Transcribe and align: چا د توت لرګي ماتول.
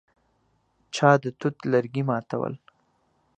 چا 0.95 1.09
د 1.21 1.23
توت 1.39 1.57
لرګي 1.71 2.03
ماتول. 2.09 2.53